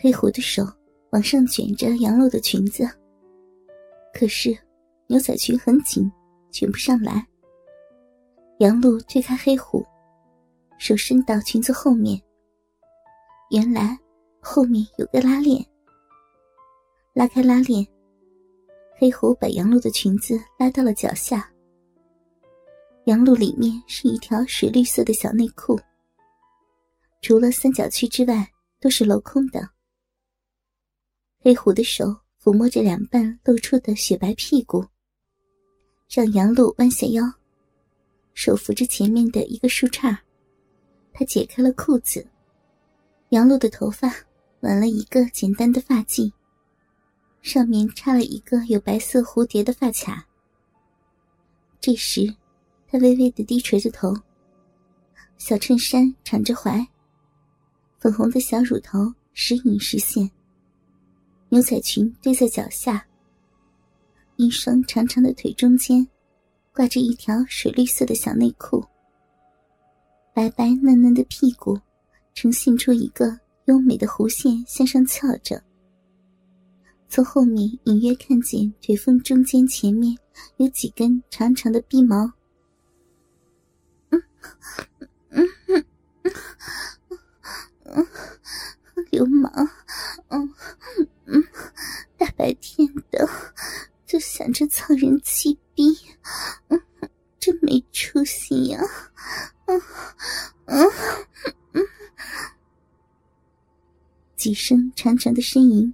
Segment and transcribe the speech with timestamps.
[0.00, 0.62] 黑虎的手
[1.10, 2.88] 往上卷着杨露的裙子，
[4.14, 4.56] 可是
[5.08, 6.08] 牛仔裙很紧，
[6.52, 7.26] 卷不上来。
[8.58, 9.84] 杨露推开黑虎，
[10.78, 12.20] 手伸到裙子后面，
[13.50, 13.98] 原来
[14.40, 15.64] 后面有个拉链。
[17.12, 17.84] 拉开拉链，
[18.96, 21.50] 黑虎把杨露的裙子拉到了脚下。
[23.06, 25.76] 杨露里面是一条水绿色的小内裤，
[27.20, 29.68] 除了三角区之外都是镂空的。
[31.40, 32.04] 黑虎的手
[32.42, 34.84] 抚摸着两半露出的雪白屁股，
[36.10, 37.22] 让杨露弯下腰，
[38.34, 40.16] 手扶着前面的一个树杈，
[41.12, 42.26] 他解开了裤子，
[43.30, 44.12] 杨露的头发
[44.60, 46.32] 挽了一个简单的发髻，
[47.42, 50.26] 上面插了一个有白色蝴蝶的发卡。
[51.80, 52.34] 这时。
[52.90, 54.16] 他微微的低垂着头，
[55.36, 56.88] 小衬衫敞着怀，
[57.98, 60.30] 粉红的小乳头时隐时现。
[61.50, 63.06] 牛仔裙堆在脚下，
[64.36, 66.06] 一双长长的腿中间
[66.74, 68.84] 挂着一条水绿色的小内裤，
[70.34, 71.80] 白白嫩嫩的屁股
[72.34, 75.62] 呈现出一个优美的弧线向上翘着，
[77.08, 80.14] 从后面隐约看见腿缝中间前面
[80.58, 82.30] 有几根长长的鼻毛。
[84.10, 84.22] 嗯
[85.30, 85.84] 嗯嗯
[87.84, 88.06] 嗯，
[89.10, 89.50] 流氓，
[90.28, 90.54] 嗯
[91.26, 91.44] 嗯，
[92.16, 93.28] 大白天的
[94.06, 95.96] 就想着操人气逼，
[96.68, 96.80] 嗯，
[97.38, 98.80] 真没出息呀，
[99.66, 99.82] 嗯
[100.66, 100.90] 嗯
[101.72, 101.86] 嗯，
[104.38, 105.92] 几声长长的呻吟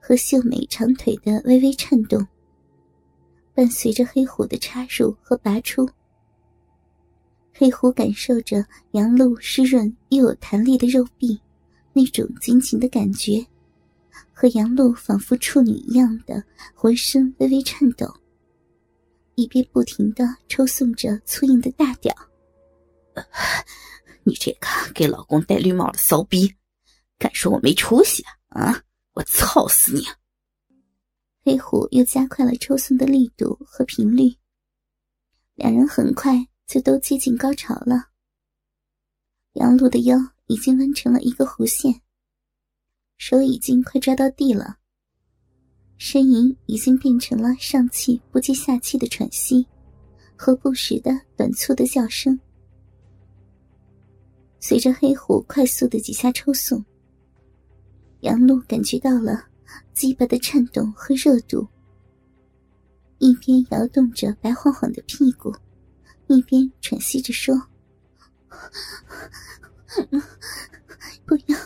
[0.00, 2.24] 和秀美长腿的微微颤动，
[3.52, 5.86] 伴随着黑虎的插入和拔出。
[7.52, 11.38] 黑虎感受着杨露湿润又有弹力的肉壁，
[11.92, 13.44] 那种紧紧的感觉，
[14.32, 16.42] 和杨露仿佛处女一样的
[16.74, 18.06] 浑身微微颤抖，
[19.34, 22.14] 一边不停的抽送着粗硬的大屌。
[24.22, 26.54] 你这个给老公戴绿帽的骚逼，
[27.18, 28.72] 敢说我没出息啊？
[28.72, 28.82] 啊！
[29.12, 30.02] 我操死你！
[31.42, 34.36] 黑虎又加快了抽送的力度和频率，
[35.54, 36.48] 两人很快。
[36.66, 38.08] 就都接近高潮了。
[39.52, 40.16] 杨露的腰
[40.46, 42.00] 已经弯成了一个弧线，
[43.18, 44.78] 手已经快抓到地了。
[45.98, 49.66] 呻吟已经变成了上气不接下气的喘息，
[50.34, 52.40] 和不时的短促的叫声。
[54.58, 56.82] 随着黑虎快速的几下抽送，
[58.24, 59.44] 杨璐感觉到了
[59.92, 61.68] 鸡巴的颤动和热度，
[63.18, 65.54] 一边摇动着白晃晃的屁股。
[66.26, 67.54] 一边喘息着说
[71.26, 71.58] ：“不要，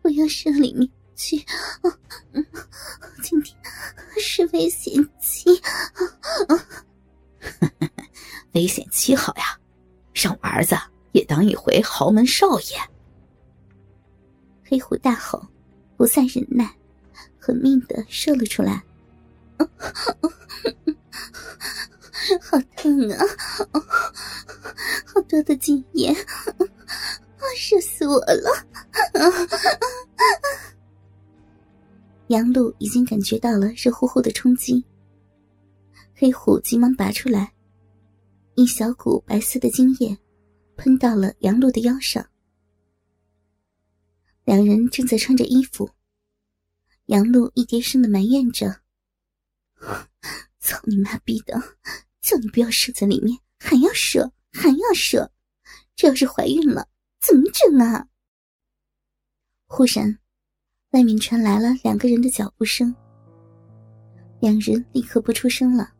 [0.00, 1.44] 不要射里面去，
[3.22, 3.54] 今天
[4.18, 5.50] 是危险期。
[8.54, 9.60] 危险期好呀，
[10.14, 10.74] 让我儿子
[11.12, 12.78] 也当一回豪门少爷。”
[14.64, 15.46] 黑虎大吼，
[16.02, 16.68] 不再忍耐，
[17.38, 18.82] 狠命的射了出来。
[22.40, 23.24] 好疼啊！
[25.06, 26.12] 好多的精液，
[27.70, 28.50] 热死我了！
[32.26, 34.84] 杨露已经感觉到了热乎乎的冲击，
[36.16, 37.52] 黑虎急忙拔出来，
[38.56, 40.18] 一小股白色的精液
[40.76, 42.26] 喷到了杨露的腰上。
[44.44, 45.90] 两人正在穿着衣服，
[47.06, 48.80] 杨璐一叠声的埋怨着
[50.58, 51.60] ：“操你妈逼的！”
[52.22, 55.32] 叫你不要射在里面，还要射，还要射，
[55.96, 56.88] 这要是怀孕了
[57.20, 58.06] 怎么整啊？
[59.66, 60.18] 忽然，
[60.90, 62.94] 外面传来了两个人的脚步声，
[64.40, 65.92] 两人立刻不出声了。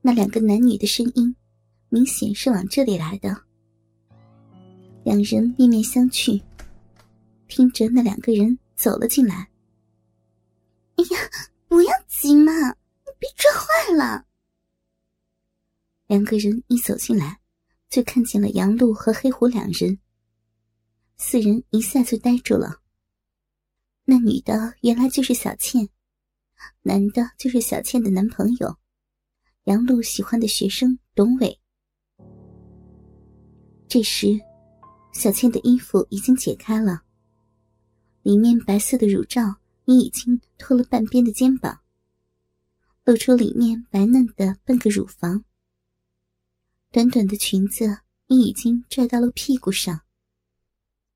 [0.00, 1.36] 那两个男女的声音，
[1.90, 3.36] 明显是往这里来的。
[5.04, 6.42] 两人面面相觑，
[7.50, 9.50] 听着那两个人走了进来。
[10.96, 11.18] 哎呀，
[11.66, 14.24] 不要急嘛，你别抓坏了。
[16.06, 17.40] 两个人一走进来，
[17.88, 19.98] 就看见了杨露和黑虎两人。
[21.16, 22.80] 四人一下就呆住了。
[24.04, 25.88] 那女的原来就是小倩，
[26.82, 28.76] 男的就是小倩的男朋友，
[29.64, 31.60] 杨璐喜欢的学生董伟。
[33.86, 34.38] 这时，
[35.12, 37.02] 小倩的衣服已经解开了，
[38.22, 39.56] 里面白色的乳罩
[39.86, 41.80] 也已经脱了半边的肩膀，
[43.04, 45.44] 露出里面白嫩的半个乳房。
[46.90, 47.84] 短短的裙子
[48.26, 50.00] 也已经拽到了屁股上，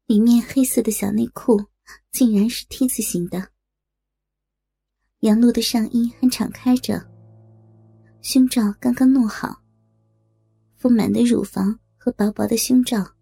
[0.06, 1.66] 里面黑色的小内裤
[2.10, 3.48] 竟然是 T 字形的。
[5.20, 7.06] 杨璐的上衣还敞开着，
[8.22, 9.62] 胸罩刚刚弄好，
[10.76, 13.14] 丰满的乳房和薄薄的胸罩，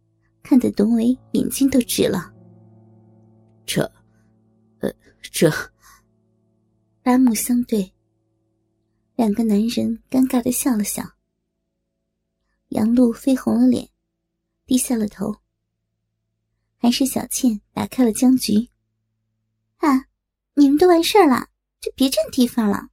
[0.43, 2.31] 看得董伟眼睛都直了。
[3.64, 3.82] 这，
[4.80, 4.92] 呃，
[5.22, 5.50] 这，
[7.02, 7.92] 八目相对，
[9.14, 11.02] 两个男人尴尬的笑了笑。
[12.68, 13.88] 杨璐绯红了脸，
[14.66, 15.36] 低下了头。
[16.78, 18.68] 还是小倩打开了僵局。
[19.76, 20.08] 啊，
[20.54, 21.48] 你们都完事儿了，
[21.80, 22.88] 就别占地方了。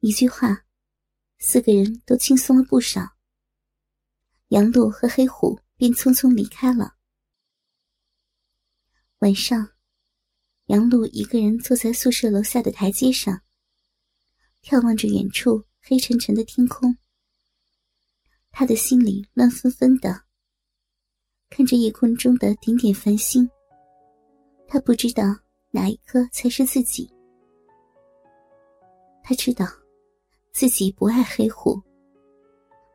[0.00, 0.64] 一句话，
[1.38, 3.16] 四个人都轻松了不少。
[4.48, 6.97] 杨璐和黑虎便匆匆离开了。
[9.20, 9.68] 晚上，
[10.66, 13.42] 杨璐一个人坐在宿舍楼下的台阶上，
[14.62, 16.96] 眺望着远处黑沉沉的天空。
[18.52, 20.22] 他的心里乱纷纷的。
[21.50, 23.50] 看着夜空中的点点繁星，
[24.68, 25.24] 他不知道
[25.72, 27.12] 哪一颗才是自己。
[29.24, 29.66] 他知道，
[30.52, 31.82] 自己不爱黑虎，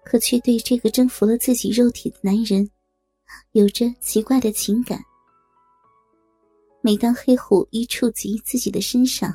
[0.06, 2.72] 可却对这个征服了自己肉体的男人，
[3.52, 5.04] 有着奇怪的情感。
[6.86, 9.34] 每当黑虎一触及自己的身上，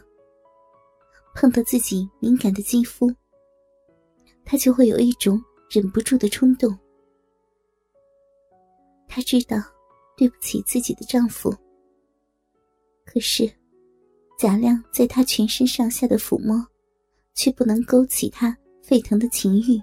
[1.35, 3.11] 碰到自己敏感的肌肤，
[4.45, 6.79] 他就会有一种忍不住的冲动。
[9.09, 9.57] 她知道
[10.15, 11.51] 对不起自己的丈夫，
[13.07, 13.51] 可是
[14.39, 16.63] 贾亮在她全身上下的抚摸，
[17.33, 19.81] 却不能勾起她沸腾的情欲。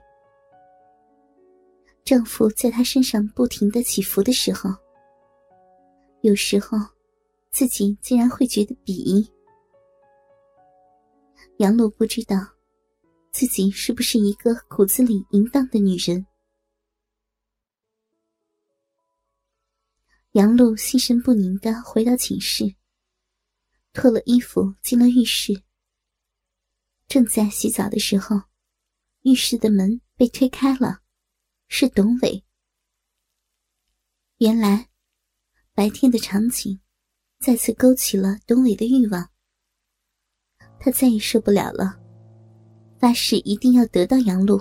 [2.04, 4.70] 丈夫在她身上不停的起伏的时候，
[6.22, 6.78] 有时候
[7.56, 9.32] 自己竟然会觉得鄙夷。
[11.60, 12.36] 杨璐不知道
[13.32, 16.26] 自己是不是一个骨子里淫荡的女人。
[20.34, 22.76] 杨璐心神不宁的回到寝室，
[23.94, 25.64] 脱了衣服进了浴室。
[27.08, 28.36] 正在洗澡的时候，
[29.22, 31.00] 浴室的门被推开了，
[31.70, 32.44] 是董伟。
[34.40, 34.90] 原来，
[35.74, 36.82] 白天的场景
[37.46, 39.30] 再次勾起了董伟的欲望。
[40.80, 41.96] 他再也受不了了，
[42.98, 44.60] 发誓一定要得到杨璐。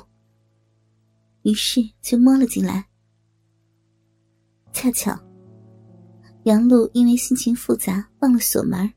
[1.44, 2.86] 于是就摸了进来，
[4.74, 5.18] 恰巧。
[6.42, 8.92] 杨璐因为心情复杂，忘了锁门。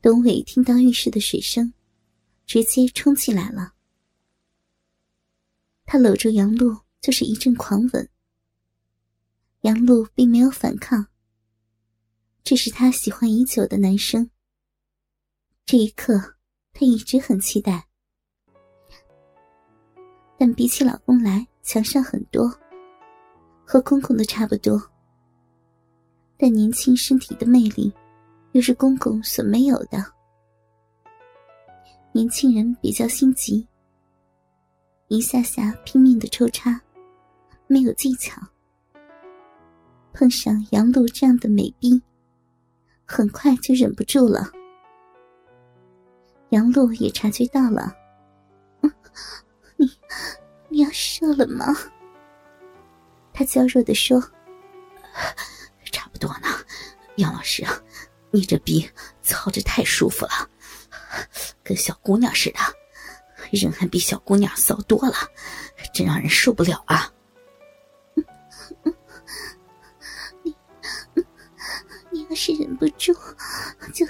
[0.00, 1.74] 董伟听到浴室的水声，
[2.46, 3.74] 直接冲进来了。
[5.84, 8.08] 他搂住杨璐，就是一阵狂吻。
[9.60, 11.06] 杨璐并没有反抗。
[12.44, 14.28] 这是他喜欢已久的男生。
[15.64, 16.34] 这一刻，
[16.74, 17.86] 他一直很期待，
[20.36, 22.54] 但比起老公来强上很多，
[23.64, 24.78] 和公公的差不多。
[26.36, 27.90] 但年轻身体的魅力，
[28.52, 30.04] 又是公公所没有的。
[32.12, 33.66] 年轻人比较心急，
[35.08, 36.78] 一下下拼命的抽插，
[37.66, 38.38] 没有技巧。
[40.12, 42.00] 碰上杨璐这样的美逼，
[43.06, 44.50] 很快就忍不住了。
[46.50, 47.94] 杨璐也察觉到了，
[49.76, 49.90] 你
[50.68, 51.66] 你要射了吗？
[53.32, 54.22] 他娇弱的说。
[55.92, 56.48] 差不多呢，
[57.16, 57.64] 杨老师，
[58.32, 58.88] 你这逼
[59.22, 60.50] 操着太舒服了，
[61.62, 62.58] 跟小姑娘似的，
[63.52, 65.14] 人还比小姑娘骚多了，
[65.92, 67.12] 真让人受不了啊！
[72.84, 73.14] 不住，
[73.94, 74.06] 就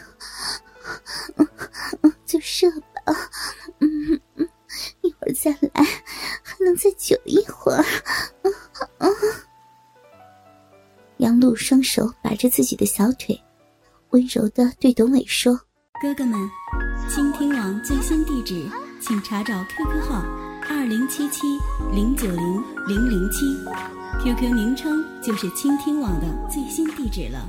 [2.26, 3.14] 就射吧，
[3.78, 4.48] 嗯嗯，
[5.02, 5.84] 一会儿再来，
[6.42, 7.84] 还能再久一会儿。
[11.18, 13.40] 杨璐双手把着自己的小腿，
[14.10, 15.54] 温柔的对董伟说
[16.02, 16.50] ：“哥哥们，
[17.08, 18.68] 倾听网最新地址，
[19.00, 20.20] 请查找 QQ 号
[20.68, 21.42] 二零七七
[21.92, 23.56] 零九零零零七
[24.20, 27.48] ，QQ 名称就是倾听网的最新地址了。”